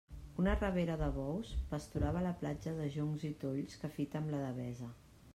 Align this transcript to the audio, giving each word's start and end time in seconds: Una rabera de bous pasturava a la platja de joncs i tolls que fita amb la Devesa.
Una 0.41 0.53
rabera 0.59 0.93
de 1.01 1.09
bous 1.17 1.51
pasturava 1.73 2.19
a 2.21 2.25
la 2.27 2.31
platja 2.39 2.73
de 2.79 2.87
joncs 2.95 3.25
i 3.29 3.31
tolls 3.43 3.77
que 3.83 3.91
fita 3.99 4.21
amb 4.23 4.33
la 4.37 4.41
Devesa. 4.47 4.89